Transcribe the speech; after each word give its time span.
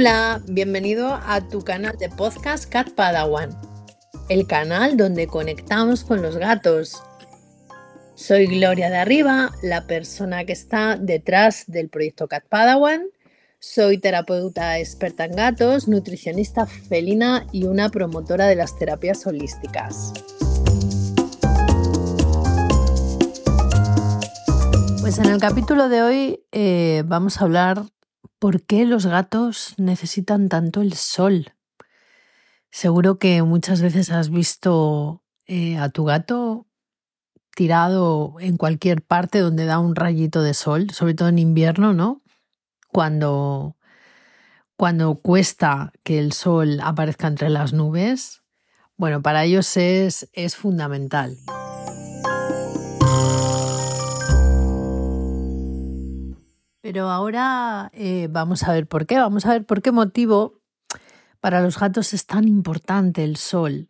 Hola, 0.00 0.40
bienvenido 0.46 1.12
a 1.12 1.40
tu 1.48 1.64
canal 1.64 1.98
de 1.98 2.08
podcast 2.08 2.70
Cat 2.70 2.90
Padawan, 2.90 3.50
el 4.28 4.46
canal 4.46 4.96
donde 4.96 5.26
conectamos 5.26 6.04
con 6.04 6.22
los 6.22 6.36
gatos. 6.36 7.02
Soy 8.14 8.46
Gloria 8.46 8.90
de 8.90 8.98
Arriba, 8.98 9.50
la 9.60 9.88
persona 9.88 10.44
que 10.44 10.52
está 10.52 10.94
detrás 10.94 11.64
del 11.66 11.88
proyecto 11.88 12.28
Cat 12.28 12.44
Padawan. 12.48 13.06
Soy 13.58 13.98
terapeuta 13.98 14.78
experta 14.78 15.24
en 15.24 15.32
gatos, 15.32 15.88
nutricionista 15.88 16.66
felina 16.66 17.48
y 17.50 17.64
una 17.64 17.88
promotora 17.88 18.46
de 18.46 18.54
las 18.54 18.78
terapias 18.78 19.26
holísticas. 19.26 20.12
Pues 25.00 25.18
en 25.18 25.26
el 25.26 25.40
capítulo 25.40 25.88
de 25.88 26.02
hoy 26.02 26.44
eh, 26.52 27.02
vamos 27.04 27.40
a 27.40 27.44
hablar 27.44 27.82
por 28.38 28.62
qué 28.62 28.84
los 28.84 29.06
gatos 29.06 29.74
necesitan 29.78 30.48
tanto 30.48 30.80
el 30.80 30.94
sol. 30.94 31.54
Seguro 32.70 33.18
que 33.18 33.42
muchas 33.42 33.80
veces 33.80 34.10
has 34.10 34.30
visto 34.30 35.22
eh, 35.46 35.78
a 35.78 35.88
tu 35.88 36.04
gato 36.04 36.66
tirado 37.56 38.36
en 38.38 38.56
cualquier 38.56 39.02
parte 39.02 39.40
donde 39.40 39.64
da 39.64 39.80
un 39.80 39.96
rayito 39.96 40.42
de 40.42 40.54
sol, 40.54 40.90
sobre 40.90 41.14
todo 41.14 41.28
en 41.28 41.40
invierno, 41.40 41.92
¿no? 41.92 42.22
Cuando, 42.88 43.76
cuando 44.76 45.16
cuesta 45.16 45.92
que 46.04 46.20
el 46.20 46.32
sol 46.32 46.78
aparezca 46.82 47.26
entre 47.26 47.48
las 47.50 47.72
nubes. 47.72 48.42
Bueno, 48.96 49.22
para 49.22 49.44
ellos 49.44 49.76
es, 49.76 50.28
es 50.32 50.54
fundamental. 50.54 51.36
Pero 56.80 57.10
ahora 57.10 57.90
eh, 57.92 58.28
vamos 58.30 58.62
a 58.62 58.72
ver 58.72 58.86
por 58.86 59.06
qué, 59.06 59.18
vamos 59.18 59.46
a 59.46 59.50
ver 59.50 59.66
por 59.66 59.82
qué 59.82 59.92
motivo 59.92 60.60
para 61.40 61.60
los 61.60 61.78
gatos 61.78 62.12
es 62.14 62.26
tan 62.26 62.46
importante 62.46 63.24
el 63.24 63.36
sol. 63.36 63.88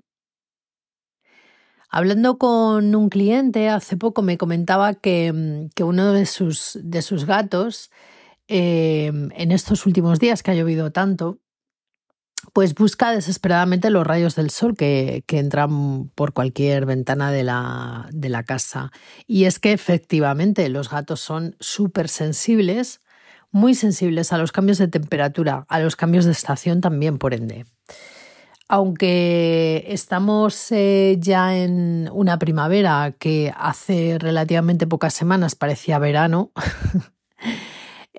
Hablando 1.91 2.37
con 2.39 2.95
un 2.95 3.09
cliente 3.09 3.69
hace 3.69 3.97
poco 3.97 4.23
me 4.23 4.37
comentaba 4.37 4.95
que, 4.95 5.33
mm, 5.33 5.83
uno 5.83 6.13
de 6.13 6.27
sus, 6.27 6.79
de 6.83 7.03
sus 7.03 7.25
gatos, 7.25 7.91
eh, 8.47 9.07
en 9.07 9.53
estos 9.53 9.87
últimos 9.87 10.19
días 10.19 10.43
que 10.43 10.51
ha 10.51 10.55
llovido 10.55 10.93
tanto, 10.93 11.39
pues 12.59 12.75
busca 12.75 13.13
desesperadamente 13.13 13.89
los 13.89 14.05
rayos 14.05 14.35
del 14.35 14.51
sol 14.51 14.75
que, 14.77 15.23
entran 15.29 16.09
por 16.17 16.33
cualquier 16.33 16.87
ventana 16.87 17.31
de 17.31 17.45
la, 17.45 18.09
de 18.11 18.29
la, 18.29 18.43
casa. 18.43 18.91
Y 19.29 19.45
es 19.45 19.61
que 19.61 19.71
efectivamente 19.71 20.69
los 20.69 20.91
gatos 20.91 21.21
son 21.21 21.55
súper 21.61 22.09
sensibles, 22.09 23.01
muy 23.53 23.77
sensibles 23.77 24.33
a 24.33 24.39
los 24.39 24.51
cambios 24.51 24.79
de 24.79 24.89
temperatura, 24.89 25.67
a 25.69 25.79
los 25.79 25.95
cambios 25.95 26.25
de 26.25 26.33
estación 26.33 26.81
también, 26.81 27.19
por 27.19 27.33
ende. 27.33 27.65
Aunque 28.67 29.85
estamos 29.87 30.73
eh, 30.73 31.17
ya 31.21 31.57
en 31.57 32.11
una 32.13 32.41
primavera 32.41 33.15
que 33.21 33.55
hace 33.57 34.17
relativamente 34.19 34.89
pocas 34.89 35.15
semanas 35.15 35.55
parecía 35.55 36.01
verano, 36.01 36.51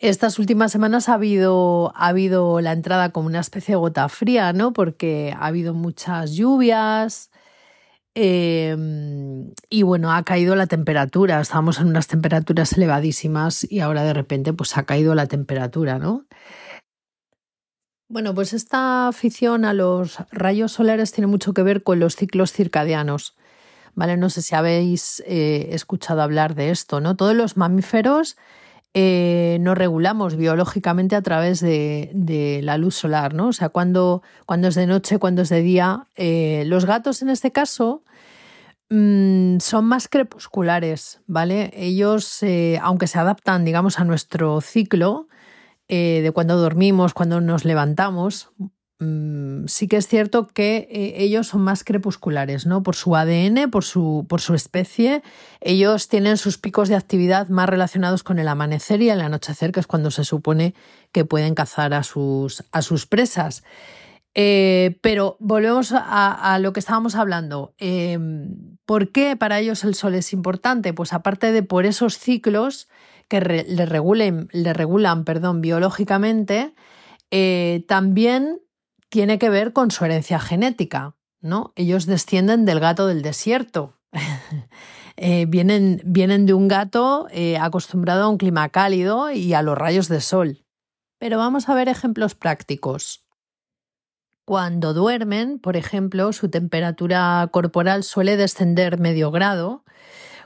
Estas 0.02 0.40
últimas 0.40 0.72
semanas 0.72 1.10
ha 1.10 1.16
habido, 1.16 1.92
ha 1.94 2.08
habido 2.08 2.62
la 2.62 2.72
entrada 2.72 3.10
como 3.12 3.28
una 3.28 3.42
especie 3.42 3.74
de 3.74 3.80
gota 3.80 4.08
fría, 4.08 4.54
¿no? 4.54 4.72
Porque 4.72 5.36
ha 5.38 5.48
habido 5.48 5.74
muchas 5.74 6.32
lluvias 6.36 7.32
em, 8.16 9.52
y 9.70 9.84
bueno, 9.84 10.14
ha 10.14 10.24
caído 10.24 10.56
la 10.56 10.68
temperatura. 10.68 11.42
Estábamos 11.42 11.80
en 11.80 11.88
unas 11.88 12.08
temperaturas 12.08 12.74
elevadísimas 12.74 13.70
y 13.70 13.82
ahora 13.82 14.04
de 14.04 14.14
repente 14.14 14.54
pues 14.54 14.78
ha 14.78 14.84
caído 14.84 15.16
la 15.16 15.28
temperatura, 15.28 16.00
¿no? 16.00 16.26
Bueno, 18.08 18.34
pues 18.34 18.54
esta 18.54 19.10
afición 19.10 19.66
a 19.66 19.74
los 19.74 20.18
rayos 20.32 20.72
solares 20.72 21.12
tiene 21.12 21.28
mucho 21.28 21.54
que 21.54 21.62
ver 21.62 21.84
con 21.84 22.00
los 22.00 22.16
ciclos 22.16 22.54
circadianos. 22.54 23.36
¿Vale? 23.96 24.16
No 24.16 24.30
sé 24.30 24.42
si 24.44 24.56
habéis 24.56 25.22
eh, 25.26 25.70
escuchado 25.72 26.22
hablar 26.22 26.56
de 26.56 26.70
esto, 26.70 27.02
¿no? 27.02 27.18
Todos 27.18 27.36
los 27.36 27.58
mamíferos 27.58 28.38
eh, 28.94 29.58
nos 29.62 29.78
regulamos 29.78 30.36
biológicamente 30.36 31.16
a 31.16 31.22
través 31.22 31.60
de, 31.60 32.60
la 32.64 32.78
luz 32.78 32.96
solar, 32.96 33.34
¿no? 33.34 33.50
O 33.50 33.54
sea, 33.54 33.70
cuando, 33.70 34.24
cuando 34.46 34.68
es 34.68 34.76
de 34.76 34.88
noche, 34.88 35.20
cuando 35.20 35.44
es 35.44 35.50
de 35.50 35.62
día. 35.62 36.08
Eh, 36.16 36.64
los 36.66 36.86
gatos, 36.86 37.22
en 37.22 37.30
este 37.30 37.52
caso, 37.52 38.04
mm, 38.90 39.60
son 39.60 39.86
más 39.86 40.08
crepusculares, 40.08 41.22
¿vale? 41.28 41.72
Ellos, 41.76 42.42
eh, 42.44 42.80
aunque 42.82 43.08
se 43.08 43.20
adaptan, 43.20 43.66
digamos, 43.66 44.00
a 44.00 44.06
nuestro 44.06 44.62
ciclo 44.62 45.28
de 45.88 46.32
cuando 46.36 46.56
dormimos, 46.58 47.16
cuando 47.16 47.42
nos 47.42 47.66
levantamos, 47.66 48.52
sí 49.00 49.88
que 49.88 49.96
es 49.96 50.08
cierto 50.08 50.48
que 50.48 50.88
eh, 50.92 51.24
ellos 51.24 51.48
son 51.48 51.62
más 51.62 51.86
crepusculares, 51.86 52.66
¿no? 52.66 52.84
Por 52.84 52.96
su 52.96 53.16
ADN, 53.16 53.72
por 53.72 53.86
su, 53.86 54.26
por 54.28 54.42
su 54.42 54.56
especie, 54.56 55.24
ellos 55.62 56.10
tienen 56.10 56.36
sus 56.38 56.58
picos 56.58 56.90
de 56.90 56.96
actividad 56.96 57.48
más 57.48 57.70
relacionados 57.70 58.24
con 58.24 58.40
el 58.40 58.48
amanecer 58.50 59.02
y 59.02 59.10
el 59.10 59.22
anochecer, 59.22 59.72
que 59.72 59.80
es 59.80 59.88
cuando 59.88 60.12
se 60.12 60.26
supone 60.26 60.74
que 61.14 61.24
pueden 61.24 61.56
cazar 61.56 61.94
a 61.94 62.04
sus, 62.04 62.66
a 62.74 62.82
sus 62.82 63.06
presas. 63.06 63.64
Eh, 64.36 65.00
pero 65.02 65.38
volvemos 65.40 65.94
a, 65.94 66.60
lo 66.60 66.74
que 66.74 66.82
estábamos 66.82 67.16
hablando. 67.16 67.74
Em, 67.78 68.78
¿Por 68.86 69.12
qué 69.12 69.38
para 69.38 69.60
ellos 69.60 69.84
el 69.86 69.96
sol 69.96 70.16
es 70.16 70.34
importante? 70.34 70.94
Pues 70.94 71.14
aparte 71.14 71.52
de 71.54 71.64
por 71.64 71.86
esos 71.86 72.18
ciclos 72.18 72.90
que 73.30 73.40
le, 73.40 73.86
regulen, 73.86 74.50
le 74.52 74.74
regulan 74.74 75.24
perdón, 75.24 75.62
biológicamente, 75.62 76.74
eh, 77.32 77.86
también 77.88 78.60
tiene 79.10 79.40
que 79.40 79.50
ver 79.50 79.74
con 79.74 79.92
su 79.92 80.06
herencia 80.06 80.40
genética, 80.40 81.16
¿no? 81.42 81.74
Ellos 81.76 82.06
descienden 82.06 82.66
del 82.66 82.80
gato 82.80 83.08
del 83.08 83.22
desierto. 83.22 84.00
Eh, 85.22 85.48
vienen, 85.48 86.02
vienen, 86.06 86.46
de 86.46 86.54
un 86.54 86.70
gato 86.70 87.28
eh, 87.32 87.58
acostumbrado 87.58 88.24
a 88.24 88.30
un 88.30 88.38
clima 88.38 88.70
cálido 88.70 89.30
y 89.32 89.54
a 89.54 89.62
los 89.62 89.78
rayos 89.78 90.08
de 90.08 90.22
sol. 90.22 90.64
Pero 91.18 91.38
vamos 91.38 91.68
a 91.68 91.76
ver 91.76 91.90
ejemplos 91.90 92.36
prácticos. 92.36 93.26
Cuando 94.46 94.94
duermen, 94.94 95.60
por 95.60 95.76
ejemplo, 95.76 96.32
su 96.32 96.50
temperatura 96.50 97.46
corporal 97.52 98.06
suele 98.06 98.38
descender 98.38 98.98
medio 98.98 99.30
grado, 99.30 99.84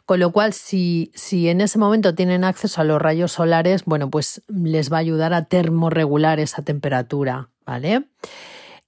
con 0.06 0.20
lo 0.20 0.32
cual 0.32 0.54
si, 0.54 1.12
si 1.14 1.50
en 1.50 1.62
ese 1.62 1.78
momento 1.78 2.16
tienen 2.16 2.44
acceso 2.44 2.82
a 2.82 2.84
los 2.84 3.02
rayos 3.02 3.32
solares, 3.32 3.86
bueno, 3.86 4.10
pues 4.10 4.42
les 4.48 4.92
va 4.92 4.98
a 4.98 5.02
ayudar 5.02 5.34
a 5.34 5.46
termorregular 5.46 6.40
esa 6.40 6.64
temperatura, 6.64 7.52
¿vale? 7.64 8.10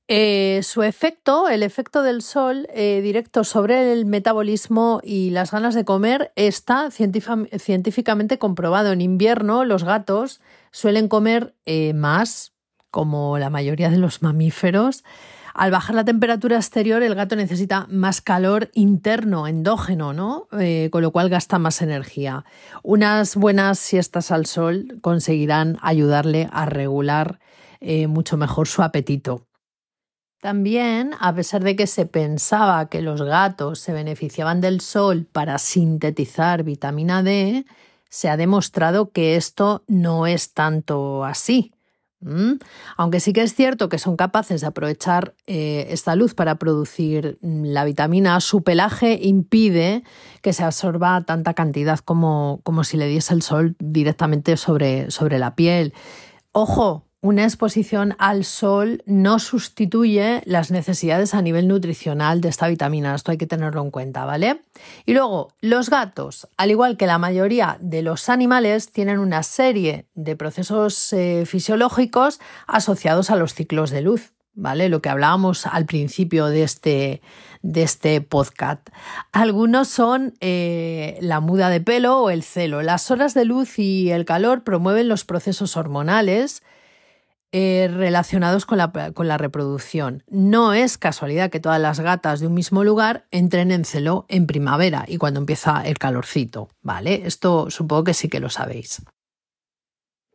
Eh, 0.07 0.59
su 0.61 0.83
efecto, 0.83 1.49
el 1.49 1.63
efecto 1.63 2.03
del 2.03 2.21
sol 2.21 2.67
eh, 2.71 3.01
directo 3.01 3.43
sobre 3.43 3.91
el 3.91 4.05
metabolismo 4.05 5.01
y 5.03 5.31
las 5.31 5.49
ganas 5.49 5.73
de 5.73 5.83
comer 5.83 6.31
está 6.35 6.91
científicamente 6.91 8.37
comprobado. 8.37 8.91
En 8.91 9.01
invierno 9.01 9.65
los 9.65 9.83
gatos 9.83 10.41
suelen 10.71 11.07
comer 11.07 11.55
eh, 11.65 11.93
más, 11.93 12.53
como 12.91 13.39
la 13.39 13.49
mayoría 13.49 13.89
de 13.89 13.97
los 13.97 14.21
mamíferos. 14.21 15.03
Al 15.55 15.71
bajar 15.71 15.95
la 15.95 16.05
temperatura 16.05 16.57
exterior, 16.57 17.01
el 17.01 17.15
gato 17.15 17.35
necesita 17.35 17.87
más 17.89 18.21
calor 18.21 18.69
interno, 18.73 19.47
endógeno, 19.47 20.13
¿no? 20.13 20.49
con 20.91 21.01
lo 21.01 21.11
cual 21.11 21.29
gasta 21.29 21.59
más 21.59 21.81
energía. 21.81 22.43
Unas 22.83 23.37
buenas 23.37 23.79
siestas 23.79 24.31
al 24.31 24.47
sol 24.47 24.99
conseguirán 25.01 25.77
ayudarle 25.81 26.49
a 26.51 26.65
regular 26.65 27.39
mucho 27.79 28.35
mejor 28.35 28.67
su 28.67 28.83
apetito. 28.83 29.47
También, 30.45 31.15
a 31.19 31.33
pesar 31.33 31.63
de 31.63 31.75
que 31.75 31.87
se 31.87 32.05
pensaba 32.05 32.87
que 32.87 33.01
los 33.01 33.23
gatos 33.23 33.79
se 33.79 33.93
beneficiaban 33.93 34.61
del 34.61 34.79
sol 34.79 35.25
para 35.25 35.57
sintetizar 35.57 36.61
vitamina 36.61 37.23
D, 37.23 37.65
se 38.11 38.29
ha 38.29 38.37
demostrado 38.37 39.09
que 39.09 39.37
esto 39.37 39.83
no 39.87 40.27
es 40.27 40.53
tanto 40.53 41.25
así. 41.25 41.71
Aunque 42.95 43.21
sí 43.21 43.33
que 43.33 43.41
es 43.41 43.55
cierto 43.55 43.89
que 43.89 43.97
son 43.97 44.17
capaces 44.17 44.61
de 44.61 44.67
aprovechar 44.67 45.33
eh, 45.47 45.87
esta 45.89 46.15
luz 46.15 46.35
para 46.35 46.59
producir 46.59 47.39
la 47.41 47.83
vitamina, 47.83 48.39
su 48.39 48.61
pelaje 48.61 49.17
impide 49.23 50.03
que 50.43 50.53
se 50.53 50.63
absorba 50.63 51.23
tanta 51.25 51.55
cantidad 51.55 51.97
como, 51.97 52.59
como 52.61 52.83
si 52.83 52.97
le 52.97 53.07
diese 53.07 53.33
el 53.33 53.41
sol 53.41 53.75
directamente 53.79 54.57
sobre, 54.57 55.09
sobre 55.09 55.39
la 55.39 55.55
piel. 55.55 55.95
Ojo, 56.51 57.07
una 57.21 57.43
exposición 57.43 58.15
al 58.19 58.45
sol 58.45 59.01
no 59.07 59.39
sustituye 59.39 60.43
las 60.45 60.69
necesidades 60.69 61.33
a 61.33 61.41
nivel 61.41 61.67
nutricional 61.67 62.39
de 62.39 62.49
esta 62.49 62.67
vitamina. 62.67 63.15
Esto 63.15 63.31
hay 63.31 63.37
que 63.37 63.47
tenerlo 63.47 63.81
en 63.81 63.89
cuenta, 63.89 64.25
¿vale? 64.25 64.61
Y 65.05 65.13
luego, 65.13 65.51
los 65.59 65.89
gatos, 65.89 66.47
al 66.55 66.69
igual 66.69 66.97
que 66.97 67.07
la 67.07 67.17
mayoría 67.17 67.77
de 67.81 68.03
los 68.03 68.29
animales, 68.29 68.91
tienen 68.91 69.17
una 69.17 69.41
serie 69.41 70.07
de 70.13 70.35
procesos 70.35 71.13
eh, 71.13 71.45
fisiológicos 71.47 72.39
asociados 72.67 73.31
a 73.31 73.35
los 73.35 73.55
ciclos 73.55 73.89
de 73.89 74.01
luz. 74.01 74.31
¿Vale? 74.57 74.87
Lo 74.87 75.01
que 75.01 75.09
hablábamos 75.09 75.67
al 75.67 75.85
principio 75.85 76.45
de 76.45 76.63
este, 76.63 77.21
de 77.61 77.83
este 77.83 78.21
podcast. 78.21 78.87
Algunos 79.33 79.89
son 79.89 80.33
eh, 80.39 81.17
la 81.19 81.41
muda 81.41 81.69
de 81.69 81.81
pelo 81.81 82.21
o 82.21 82.29
el 82.29 82.41
celo. 82.41 82.81
Las 82.81 83.11
horas 83.11 83.33
de 83.33 83.43
luz 83.43 83.79
y 83.79 84.11
el 84.11 84.23
calor 84.23 84.63
promueven 84.63 85.09
los 85.09 85.25
procesos 85.25 85.75
hormonales, 85.75 86.63
eh, 87.57 87.87
relacionados 87.87 88.65
con 88.65 88.77
la, 88.77 89.37
reproducción. 89.37 90.23
No 90.27 90.73
es 90.73 90.97
casualidad 90.97 91.49
que 91.49 91.61
todas 91.61 91.79
las 91.79 92.01
gatas 92.01 92.41
de 92.41 92.47
un 92.47 92.53
mismo 92.53 92.83
lugar 92.83 93.27
entren 93.31 93.71
en 93.71 93.85
celo 93.85 94.25
en 94.27 94.45
primavera 94.45 95.05
y 95.07 95.17
cuando 95.17 95.39
empieza 95.39 95.81
el 95.83 95.97
calorcito, 95.97 96.67
¿vale? 96.81 97.21
Esto 97.25 97.69
supongo 97.69 98.03
que 98.03 98.13
sí 98.13 98.27
que 98.27 98.41
lo 98.41 98.49
sabéis. 98.49 99.01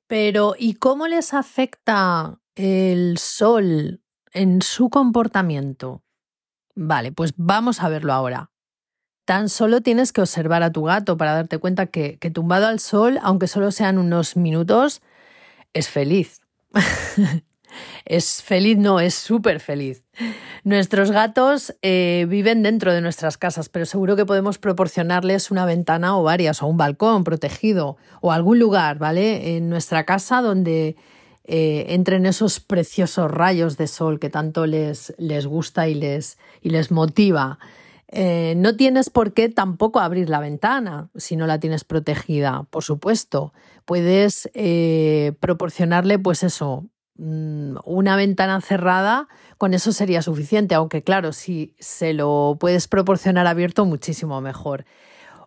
Pero, 0.06 0.54
¿y 0.58 0.76
cómo 0.76 1.08
les 1.08 1.34
afecta 1.34 2.40
el 2.54 3.18
sol 3.18 4.00
en 4.32 4.62
su 4.62 4.88
comportamiento? 4.88 6.02
Vale, 6.74 7.12
pues 7.12 7.34
vamos 7.36 7.82
a 7.82 7.90
verlo 7.90 8.14
ahora. 8.14 8.50
Tan 9.26 9.50
solo 9.50 9.82
tienes 9.82 10.14
que 10.14 10.22
observar 10.22 10.62
a 10.62 10.72
tu 10.72 10.84
gato 10.84 11.18
para 11.18 11.34
darte 11.34 11.58
cuenta 11.58 11.84
que 11.88 12.16
tumbado 12.32 12.66
al 12.66 12.80
sol, 12.80 13.18
aunque 13.22 13.46
solo 13.46 13.72
sean 13.72 13.98
unos 13.98 14.38
minutos, 14.38 15.02
es 15.74 15.90
feliz. 15.90 16.40
es 18.04 18.42
feliz, 18.42 18.78
no, 18.78 19.00
es 19.00 19.14
súper 19.14 19.60
feliz. 19.60 20.04
Nuestros 20.64 21.10
gatos 21.10 21.74
eh, 21.82 22.26
viven 22.28 22.62
dentro 22.62 22.92
de 22.92 23.00
nuestras 23.00 23.38
casas, 23.38 23.68
pero 23.68 23.86
seguro 23.86 24.16
que 24.16 24.26
podemos 24.26 24.58
proporcionarles 24.58 25.50
una 25.50 25.64
ventana 25.64 26.16
o 26.16 26.22
varias, 26.22 26.62
o 26.62 26.66
un 26.66 26.76
balcón 26.76 27.24
protegido, 27.24 27.96
o 28.20 28.32
algún 28.32 28.58
lugar, 28.58 28.98
¿vale? 28.98 29.56
En 29.56 29.70
nuestra 29.70 30.04
casa 30.04 30.42
donde 30.42 30.96
eh, 31.44 31.86
entren 31.88 32.26
esos 32.26 32.60
preciosos 32.60 33.30
rayos 33.30 33.76
de 33.76 33.86
sol 33.86 34.20
que 34.20 34.30
tanto 34.30 34.66
les, 34.66 35.14
les 35.18 35.46
gusta 35.46 35.88
y 35.88 35.94
les, 35.94 36.38
y 36.62 36.70
les 36.70 36.90
motiva. 36.90 37.58
Eh, 38.12 38.54
no 38.56 38.74
tienes 38.74 39.08
por 39.08 39.32
qué 39.32 39.48
tampoco 39.48 40.00
abrir 40.00 40.28
la 40.28 40.40
ventana 40.40 41.10
si 41.14 41.36
no 41.36 41.46
la 41.46 41.60
tienes 41.60 41.84
protegida, 41.84 42.66
por 42.70 42.82
supuesto. 42.82 43.52
Puedes 43.84 44.50
eh, 44.54 45.32
proporcionarle, 45.38 46.18
pues 46.18 46.42
eso, 46.42 46.86
mm, 47.16 47.76
una 47.84 48.16
ventana 48.16 48.60
cerrada, 48.60 49.28
con 49.58 49.74
eso 49.74 49.92
sería 49.92 50.22
suficiente, 50.22 50.74
aunque 50.74 51.04
claro, 51.04 51.32
si 51.32 51.74
se 51.78 52.12
lo 52.12 52.56
puedes 52.58 52.88
proporcionar 52.88 53.46
abierto, 53.46 53.84
muchísimo 53.84 54.40
mejor. 54.40 54.86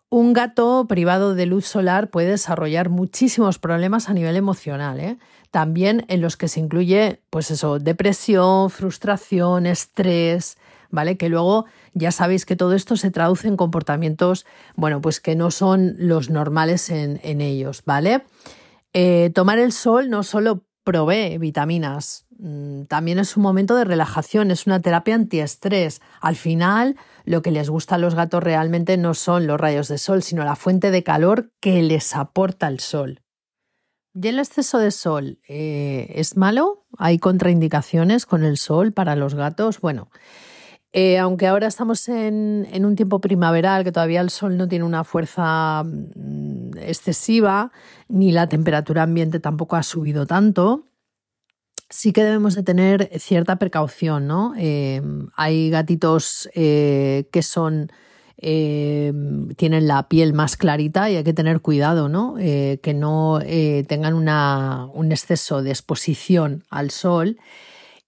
Un 0.10 0.32
gato 0.32 0.86
privado 0.88 1.34
de 1.34 1.48
luz 1.48 1.66
solar 1.66 2.12
puede 2.12 2.30
desarrollar 2.30 2.90
muchísimos 2.90 3.60
problemas 3.60 4.10
a 4.10 4.14
nivel 4.14 4.38
emocional, 4.38 5.00
¿eh? 5.00 5.18
también 5.50 6.06
en 6.08 6.22
los 6.22 6.38
que 6.38 6.48
se 6.48 6.60
incluye, 6.60 7.22
pues 7.30 7.52
eso, 7.52 7.80
depresión, 7.80 8.70
frustración, 8.70 9.66
estrés, 9.66 10.58
¿vale? 10.94 11.18
Que 11.18 11.28
luego 11.28 11.66
ya 11.94 12.12
sabéis 12.12 12.46
que 12.46 12.56
todo 12.56 12.74
esto 12.74 12.96
se 12.96 13.10
traduce 13.10 13.48
en 13.48 13.58
comportamientos, 13.58 14.46
bueno, 14.76 15.02
pues 15.02 15.20
que 15.20 15.36
no 15.36 15.50
son 15.50 15.96
los 15.98 16.30
normales 16.30 16.90
en, 16.92 17.42
ellos, 17.42 17.82
¿vale? 17.84 18.24
Eh, 18.94 19.32
tomar 19.34 19.58
el 19.58 19.72
sol 19.72 20.12
no 20.12 20.22
solo 20.22 20.66
provee 20.84 21.40
vitaminas, 21.40 22.28
mm, 22.38 22.84
también 22.84 23.18
es 23.18 23.36
un 23.36 23.42
momento 23.42 23.76
de 23.76 23.86
relajación, 23.86 24.52
es 24.52 24.68
una 24.68 24.82
terapia 24.82 25.16
antiestrés. 25.16 26.00
Al 26.22 26.36
final, 26.36 26.96
lo 27.26 27.42
que 27.42 27.52
les 27.52 27.72
gusta 27.72 27.96
a 27.96 27.98
los 27.98 28.14
gatos 28.14 28.44
realmente 28.44 28.96
no 28.98 29.16
son 29.16 29.48
los 29.48 29.60
rayos 29.60 29.88
de 29.88 29.98
sol, 29.98 30.22
sino 30.22 30.44
la 30.44 30.56
fuente 30.56 30.92
de 30.92 31.04
calor 31.04 31.52
que 31.60 31.82
les 31.82 32.16
aporta 32.16 32.68
el 32.68 32.80
sol. 32.80 33.22
¿Y 34.14 34.28
el 34.28 34.38
exceso 34.38 34.78
de 34.78 34.92
sol 34.92 35.40
eh, 35.48 36.12
es 36.14 36.38
malo? 36.38 36.86
¿Hay 37.00 37.18
contraindicaciones 37.18 38.28
con 38.28 38.44
el 38.44 38.58
sol 38.58 38.94
para 38.94 39.16
los 39.16 39.34
gatos? 39.34 39.80
Bueno, 39.82 40.10
eh, 40.96 41.18
aunque 41.18 41.48
ahora 41.48 41.66
estamos 41.66 42.08
en, 42.08 42.68
un 42.86 42.96
tiempo 42.96 43.20
primaveral, 43.20 43.84
que 43.84 43.92
todavía 43.92 44.22
el 44.22 44.30
sol 44.30 44.58
no 44.58 44.68
tiene 44.68 44.86
una 44.86 45.04
fuerza 45.04 45.84
mm, 45.84 46.78
excesiva, 46.78 47.72
ni 48.08 48.32
la 48.32 48.48
temperatura 48.48 49.02
ambiente 49.02 49.40
tampoco 49.40 49.76
ha 49.76 49.82
subido 49.82 50.28
tanto, 50.28 50.86
sí 51.90 52.14
que 52.14 52.24
debemos 52.24 52.54
de 52.54 52.62
tener 52.62 53.10
cierta 53.20 53.56
precaución, 53.56 54.28
¿no? 54.28 54.54
Eh, 54.56 55.02
hay 55.36 55.72
gatitos 55.72 56.48
eh, 56.54 57.28
que 57.32 57.42
son 57.42 57.92
tienen 58.36 59.88
la 59.88 60.10
piel 60.10 60.34
más 60.34 60.58
clarita 60.58 61.10
y 61.10 61.16
hay 61.16 61.24
que 61.24 61.32
tener 61.32 61.62
cuidado, 61.62 62.10
¿no? 62.10 62.36
que 62.36 62.94
no 62.94 63.40
tengan 63.88 64.16
un 64.16 65.12
exceso 65.14 65.64
de 65.64 65.70
exposición 65.70 66.66
al 66.70 66.92
sol 66.92 67.38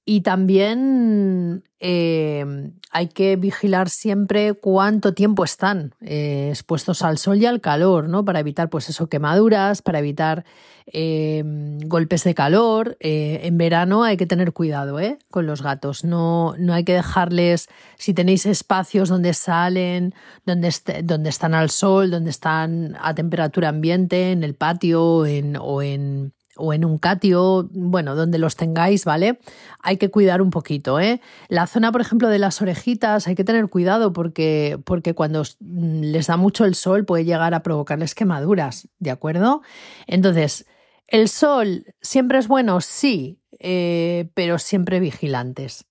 y 0.08 0.22
también 0.22 1.64
eh, 1.80 2.46
hay 2.92 3.08
que 3.08 3.36
vigilar 3.38 3.90
siempre 3.90 4.54
cuánto 4.54 5.16
tiempo 5.16 5.44
están 5.44 5.96
eh, 6.02 6.50
expuestos 6.52 7.02
al 7.02 7.18
sol 7.18 7.42
y 7.42 7.48
al 7.48 7.60
calor, 7.60 8.08
¿no? 8.08 8.24
Para 8.24 8.40
evitar, 8.40 8.70
pues 8.70 8.88
eso, 8.88 9.08
quemaduras, 9.08 9.82
para 9.82 9.98
evitar 9.98 10.46
eh, 10.86 11.44
golpes 11.88 12.24
de 12.24 12.36
calor. 12.36 12.98
en 13.00 13.58
verano 13.58 14.04
hay 14.04 14.16
que 14.16 14.28
tener 14.28 14.54
cuidado, 14.54 15.00
Con 15.32 15.48
los 15.48 15.64
gatos. 15.64 16.04
No, 16.04 16.54
no 16.60 16.76
hay 16.76 16.84
que 16.84 16.94
dejarles, 16.94 17.68
si 17.98 18.14
tenéis 18.14 18.46
espacios 18.46 19.10
donde 19.10 19.34
salen, 19.34 20.14
donde, 20.46 20.72
donde 21.04 21.30
están 21.30 21.56
al 21.56 21.72
sol, 21.72 22.12
donde 22.12 22.30
están 22.30 22.96
a 23.02 23.16
temperatura 23.16 23.70
ambiente, 23.70 24.32
en 24.32 24.44
el 24.44 24.54
patio 24.54 25.26
en, 25.26 25.58
o 25.60 25.82
en 25.82 26.36
o 26.58 26.74
en 26.74 26.86
un 26.86 26.98
catio, 26.98 27.70
bueno, 27.72 28.16
donde 28.16 28.38
los 28.38 28.56
tengáis, 28.56 29.06
¿vale? 29.06 29.40
Hay 29.80 29.98
que 29.98 30.10
cuidar 30.10 30.42
un 30.42 30.50
poquito, 30.50 31.00
¿eh? 31.00 31.22
La 31.50 31.68
zona, 31.68 31.92
por 31.92 32.02
ejemplo, 32.02 32.30
de 32.30 32.40
las 32.40 32.62
orejitas, 32.62 33.28
hay 33.28 33.36
que 33.36 33.44
tener 33.44 33.68
cuidado 33.70 34.14
porque, 34.14 34.80
porque 34.86 35.14
cuando 35.14 35.44
les 35.60 36.28
da 36.28 36.38
mucho 36.38 36.66
el 36.66 36.76
sol 36.76 37.06
puede 37.06 37.26
llegar 37.26 37.54
a 37.54 37.64
provocarles 37.64 38.16
quemaduras, 38.16 38.88
¿de 39.00 39.12
acuerdo? 39.12 39.62
Entonces, 40.08 40.66
¿el 41.08 41.30
sol 41.30 41.86
siempre 42.02 42.40
es 42.40 42.48
bueno? 42.48 42.82
Sí, 42.82 43.40
eh, 43.60 44.30
pero 44.34 44.60
siempre 44.60 45.00
vigilantes. 45.00 45.86